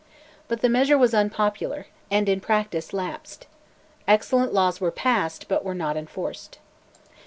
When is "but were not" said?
5.47-5.95